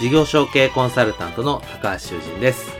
[0.00, 2.70] 事業承継コンサルタントの高橋修人です。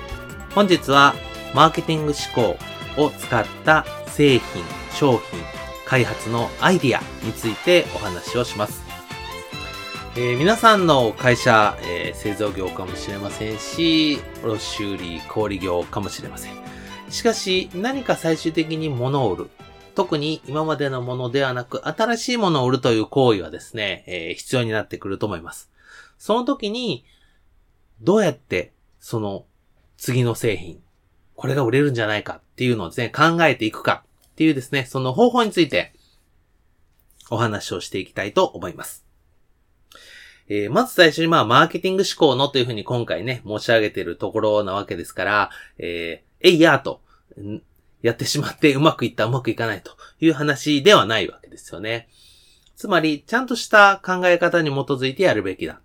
[0.54, 1.14] 本日は
[1.52, 2.56] マーケティング思
[2.96, 5.40] 考を使った製品、商品、
[5.84, 8.84] 開発のアイディアについてお話をします。
[10.14, 16.52] えー、皆さんの会社、えー、製造業かもしれませんし、卸修理、小売業かもしれません。
[17.10, 19.50] しかし、何か最終的に物を売る。
[19.96, 25.68] 特に今までのものではなく、新しいものを売るという行為はですね、えー、必要になってくると思います。
[26.18, 27.04] その時に、
[28.00, 29.46] どうやって、その、
[29.96, 30.80] 次の製品、
[31.34, 35.92] これが売れるんじゃないかっていうのをですね、考えていくかっていうですね、その方法について、
[37.30, 39.04] お話をしていきたいと思います。
[40.48, 47.02] えー、まず最初にまあ、マーケティング思考のというふうに今回ね、申し上げているところなわけですから、えー、えいやーと、
[48.00, 52.08] やってしまってうまくいった、うまくいかないという話ではないわけですよね。
[52.76, 55.80] つまり、ちゃんとした考え方に基づいてやるべきだ。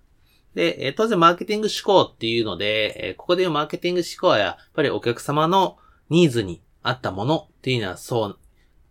[0.55, 5.77] で、え当然マーケティング思考っていうので、えここで言うマーケティング思考はやっぱりお客様の
[6.09, 8.39] ニーズに合ったものっていうのはそう、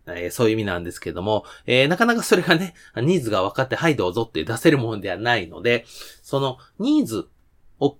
[0.07, 5.85] えー、そういう意味なんですけども、えー、なかなかそれがね、ニーズが分かって、はいどうぞって出せるものではないので、
[6.21, 7.29] そのニーズ
[7.79, 7.97] を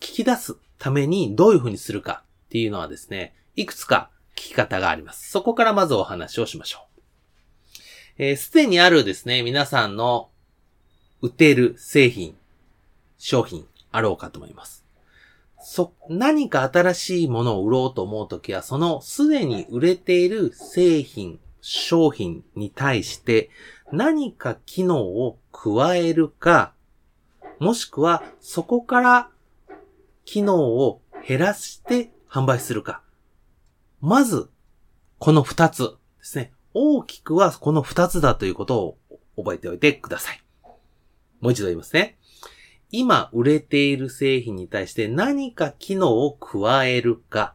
[0.00, 5.30] 聞き出すためにどういうふうにするかっていうのはですね、いくつか聞き方があります。
[5.30, 6.92] そこからまずお話をしましょう。
[8.18, 10.30] えー、すでにあるですね、皆さんの
[11.20, 12.36] 売っている製品、
[13.24, 14.84] 商品あろうかと思います。
[15.60, 23.48] そ、何か新しいものを売ろうと思うときは、そのすでに売れている製品、商品に対して
[23.92, 26.74] 何か機能を加えるか、
[27.60, 29.30] もしくはそこから
[30.24, 33.02] 機能を減らして販売するか。
[34.00, 34.50] まず、
[35.20, 35.82] この二つ
[36.18, 36.52] ですね。
[36.74, 38.98] 大きくはこの二つだということを
[39.36, 40.42] 覚えておいてください。
[41.40, 42.18] もう一度言いますね。
[42.92, 47.54] 今売れている製品に対して何か機能を加えるか、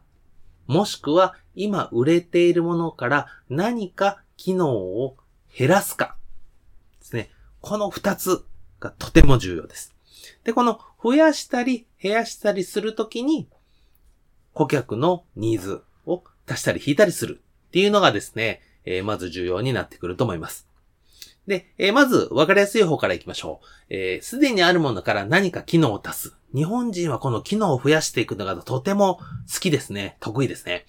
[0.66, 5.16] もしくは今売れているものから何か機能を
[5.56, 6.16] 減らすか
[7.00, 7.30] ですね。
[7.60, 8.44] この二つ
[8.80, 9.94] がとても重要です。
[10.44, 13.48] で、この増やしたり減らしたりするときに
[14.52, 20.67] 顧客のニーズを足したり引いたりするっていうのがですね、えー、まず重要になってくると思います。
[21.48, 23.66] で、えー、まず、わかりやすい方から行きましょう。
[23.88, 26.36] えす、でにあるものから何か機能を足す。
[26.54, 29.16] 日本人はこの機能を増やしていくのがとても
[29.52, 30.18] 好きですね。
[30.20, 30.84] 得意ですね。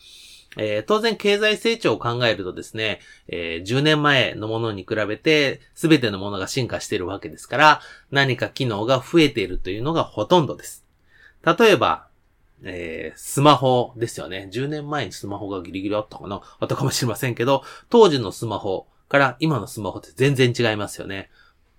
[0.57, 7.81] えー、当然経済成長を考えるとですね、えー、10年前のものに比べて全てのものが進化しているわけですから、
[8.11, 10.85] 何か機能が増えているというのがほとんどです。
[11.45, 12.07] 例えば、
[12.63, 14.49] えー、スマホですよね。
[14.51, 21.29] 10年前にスマホがギリギリあったかなあったかもしれませんけど、当時のスマホ、から今のスマホって全然違いますよね。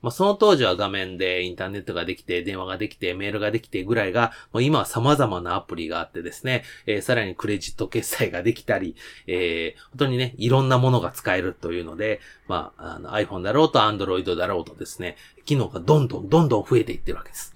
[0.03, 8.97] まあ、その当時は画面でインターネットができて、電話ができて、メールができてぐらいが、もう今は様々なアプリがあってですね、えー、さらにクレジット決済ができたり、
[9.27, 17.55] えー、本当にね、いろんなものが使えるというので、まあ、あの iPhone だろうと Android だろうとですね、機能がどんどんどんどん増えていってるわけです。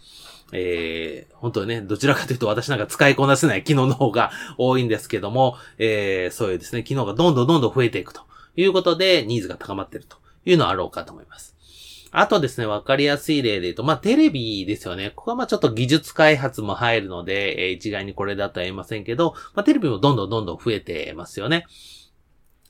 [0.52, 8.22] えー、本当にね、どちらかというと私なんか使いこなせない機能の方が多いんですけども、えー、そういうですね、機能がどんどんどんどん増えていくと。
[8.56, 11.54] いうことで、ニーズが高まっているというのはあろうかと思います。
[12.16, 15.10] あとですね、わかりやすい例で言うと、まあ、テレビですよね。
[15.16, 21.66] ここはまあちょっと技術開発も入るので、えー、一概にこれだとは言いませんけど、まあ、テレビもどんどんどんどん増えてますよね。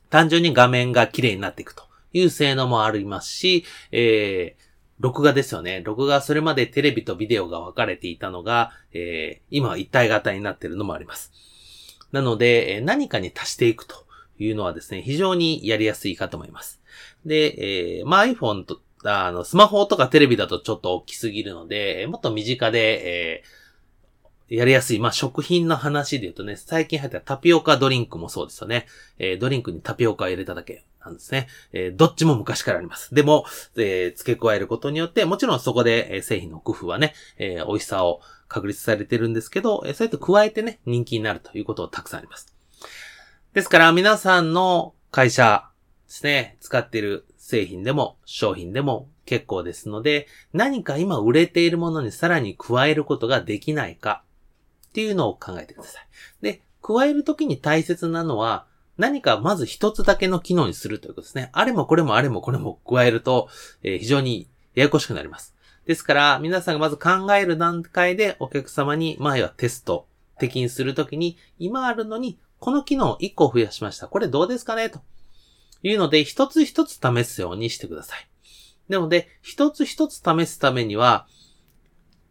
[0.08, 1.82] 単純に画面が綺麗になっていくと
[2.14, 4.62] いう性能もありますし、えー、
[4.98, 5.82] 録画ですよね。
[5.84, 11.32] 録画それまでテレビとビデオが分かれていたのが、えー、今は一体型になっているのもあります。
[12.12, 14.03] なので、何かに足していくと
[14.38, 16.80] いうのはですね、非常にやりやすいかと思います。
[17.24, 23.44] で、えー、まあ iPhone と、あの、スマホとかテレビだとちょっと大きすぎるので、もっと身近で、え
[24.48, 28.86] やりやすい、まあ、食品の話で言うとね、最近入ったタピオカドリンクもそうですよね。
[29.18, 31.48] えー、ドリンクにタピオカを入れただけなんですね。
[31.72, 33.14] えー、どっちも昔からあります。
[33.14, 33.46] でも、
[33.76, 42.54] えー、付け加えることによって、もちろんそこで、えー、製品の工夫はね、えー、美味しさを確立されてるんですけど、えー、そうやって加えてね、人気になるということをたくさんあります。
[43.54, 45.68] ですから、皆さんの会社
[46.08, 54.24] ですね、使っている製品でも商品でも結構ですので、何か今売れているものにさらに加えることができないか
[54.88, 56.06] っていうのを考えてください。
[56.42, 58.66] で、加えるときに大切なのは、
[58.98, 61.50] 何かまず一つだけの機能にするということですね。
[61.52, 63.48] あれもこれもあれもこれも加えると、
[63.84, 65.54] えー、非常にややこしくなります。
[65.86, 70.08] ですから、皆さんがまず考える段階でお客様に、前はテスト
[70.40, 74.08] 的にするときに、今あるのに、この機能を1個増やしました。
[74.08, 74.88] これどうですかね？
[74.88, 75.00] と
[75.82, 78.26] いうので、一つ一つ試すようにしてください。
[78.88, 81.26] なので、一つ一つ試すためには、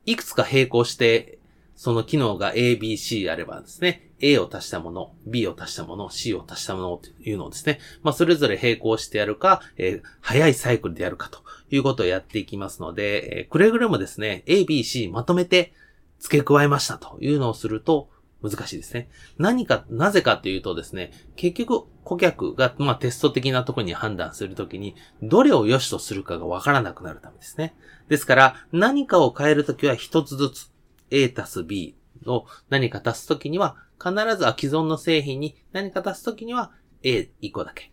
[0.08, 1.38] いくつか並行して
[1.76, 15.74] その機能が A、B、C あればですね、A を足したもの、B を足したもの、C を足したものというのをですね、まあ、それぞれ並行してやるか、えー、早いサイクルでやるかということをやっていきますので、えー、くれぐれもですね、A、B、C まとめて
[16.18, 18.10] 付け加えましたというのをすると
[18.44, 19.10] 難しいですね。
[19.38, 27.74] 何か、なぜかというとですね、結局顧客が、まあ、テスト的なところに判断するときに、どれを良しとするかがわからなくなるためですね。
[28.10, 30.72] ですから、何かを変えるときは一つずつ、
[31.10, 31.96] A たす B
[32.26, 36.72] を何か足すときには、必ずは既存の製品に何か足すときには
[37.04, 37.92] A1 個だけで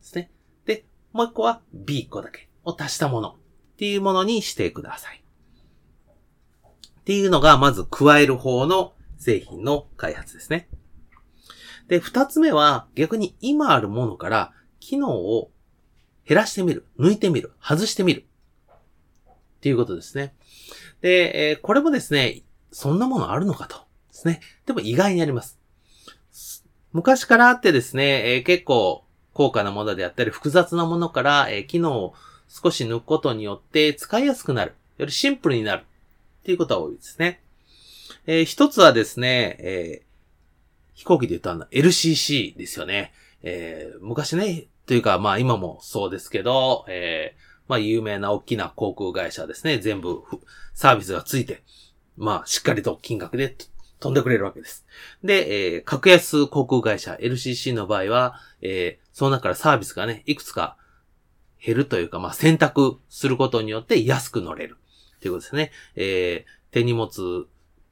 [0.00, 0.30] すね。
[0.64, 3.34] で、もう1個は B1 個だけを足したものっ
[3.76, 5.24] ていうものにしてください。
[7.00, 10.68] っていうのが、まず加える方の製品の開発ですね。
[11.88, 15.50] で、二つ目は逆に今あるものから機能を
[16.26, 18.24] 減らしてみる、抜いてみる、外してみる。
[18.70, 20.34] っていうことですね。
[21.00, 23.76] で、え、これもですね、そんなものあるのかと。
[23.78, 24.40] ですね。
[24.66, 25.58] でも意外にあります。
[26.92, 32.14] 昔からあってですね、え、結構高価なものであったり複雑なものから、え、機能を
[32.48, 34.74] 少し抜くことによって使いやすくなる。
[34.98, 35.82] よりシンプルになる。
[35.82, 37.42] っていうことは多いですね。
[38.30, 40.02] えー、一つはですね、え
[40.92, 43.14] 飛行機で言うとあの LCC ですよね。
[43.42, 47.34] え昔ね、というかまあ今もそうですけど、え
[47.68, 49.78] まあ有名な大きな航空会社ですね。
[49.78, 50.24] 全部
[50.74, 51.62] サービスがついて、
[52.18, 53.56] まあ、しっかりと金額で
[53.98, 54.84] 飛んでくれるわけです。
[55.24, 60.76] で、え、格安航空会社 LCC の場合は、え、その中からサービスがね、いくつか
[61.64, 64.76] 減るというか、まあ、選択することによって安く乗れる。
[65.20, 65.72] ということですね。
[65.96, 67.46] えー、手荷物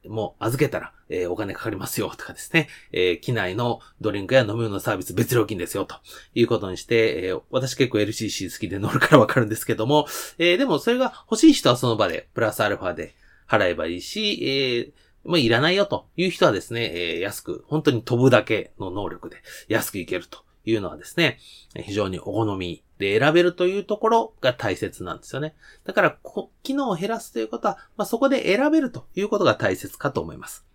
[0.07, 2.67] もう預けたら、えー、お金かかりますよとかですね。
[2.91, 5.95] えー、機内のドリンクや飲み物のサービス別料金ですよと。
[6.35, 10.07] いうことにして、えー、私結構 LCC 好きで乗るからわかるんですけども、
[10.37, 13.15] えー、でもそれが欲しい人はその場でプラスアルファで
[13.47, 14.91] 払えばいいし、えー、
[15.27, 19.37] まあ、いらないよという人はですね、えー、安く、本当に飛ぶだけの能力で
[19.67, 20.46] 安くいけると。
[20.69, 21.39] いうのはですね、
[21.75, 25.55] 非常にお好みで選べるというところが大切なんですよね。
[25.85, 26.17] だから、
[26.63, 30.65] 機能を減らすということは、まあ、そこで選べるということが大切かと思います。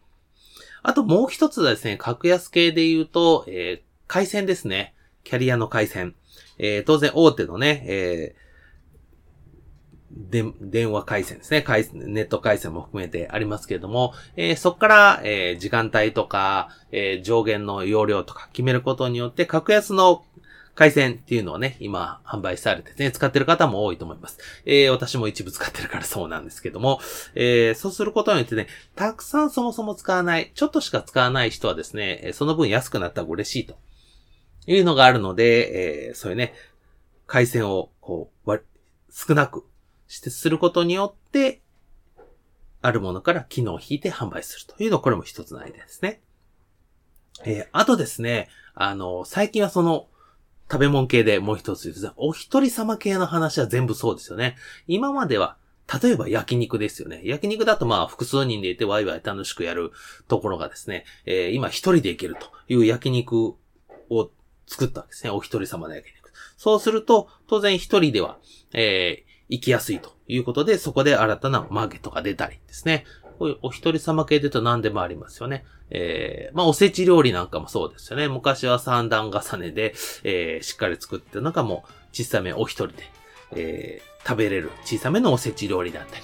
[0.82, 4.94] あともう一つはですね、格安系で言うと、えー、回線ですね。
[5.24, 6.14] キャリアの回線。
[6.58, 8.41] えー、当然大手のね、えー、
[10.14, 11.62] で電話回線ですね。
[11.62, 20.24] 回ネット回線も含めてありますけれども、えー、そこから、えー、時間帯とか、えー、上限の容量とか決めることによって、格安の
[20.74, 24.38] 回線っていうのをね、今販売されてね、使ってる方も多いと思います。
[24.64, 27.00] えー、私も一部使ってるからそうなんですけども、
[27.34, 33.76] えー、そうすることによってね、たくさんそもそも使わない、ちょっとしか使わない人はですね、その分安くなったら嬉しいと
[34.66, 36.54] いうのがあるので、えー、そういうね、
[37.26, 38.62] 回線をこう、
[39.10, 39.64] 少なく、
[40.18, 41.62] することによって、
[42.80, 46.20] あるものから機能を引いて販売するというの、これも一つのアイデアですね。
[47.44, 50.08] えー、あとですね、あの、最近はその、
[50.70, 54.56] 食べ物系でもう一つですね、お一人様系の話は全部そうですよね。
[54.86, 55.56] 今までは、
[56.02, 57.20] 例えば焼肉ですよね。
[57.24, 59.92] 焼肉だとまあ複数人でいてワイワイ楽しくやる
[60.28, 63.56] ところがですね、えー、今一人で行けるという焼肉
[64.08, 64.30] を
[64.66, 65.30] 作ったわけですね。
[65.30, 66.32] お一人様の焼肉。
[66.56, 68.38] そうすると、当然一人では、
[68.72, 73.04] えー、行きやすいということで、そこで新たなマーケットが出たりですね。
[73.38, 75.64] こういうお一人様系で言うと何でもありますよね。
[75.90, 78.28] えー、まあ、おせち料理なんかもそうですよね。
[78.28, 79.94] 昔は三段重ねで、
[80.24, 83.02] えー、しっかり作ってる中も小さめお一人で、
[83.54, 86.22] えー、食べれる小さめのおせち料理だったり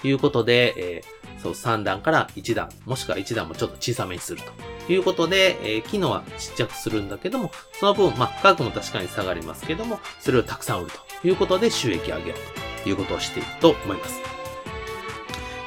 [0.00, 4.52] ということで、えー、そう、三段から一段、もしくは一段もちょっと小さめにすると
[4.92, 10.90] いうことで、えー、機能はちっちゃくするんだけども、その分、まあ、価格も確かに下がりますけども、それをたくさん売る
[11.20, 12.68] ということで収益を上げようと。
[12.86, 14.20] いうことをしていくと思います。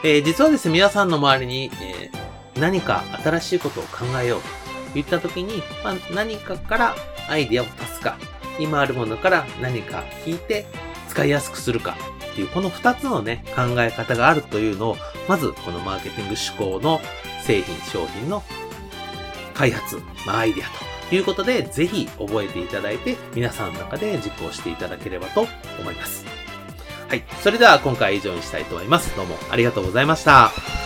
[0.03, 6.95] えー、実はですね、皆さんの周りに、えー、何か新しいことを考えようといった時に、まあ、何かから
[7.29, 8.17] アイディアを足すか、
[8.59, 10.65] 今あるものから何か引いて
[11.07, 11.95] 使いやすくするか
[12.31, 14.97] っていう、この二つのね、考え方があるというのを、
[15.27, 16.35] まずこのマーケティング
[16.65, 16.99] 思考の
[17.43, 18.43] 製品、商品の
[19.61, 20.67] 開発、まあ、アイデア
[21.09, 25.47] ということで、ぜひ覚えていただいて、皆さんの中で実行していただければと
[25.79, 26.25] 思います。
[27.07, 27.23] はい。
[27.43, 29.15] それでは今回以上にしたいと思います。
[29.15, 30.80] どうもありがとうございました。